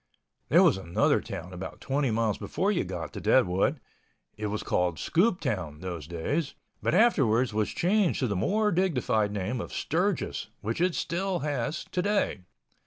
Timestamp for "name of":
9.31-9.71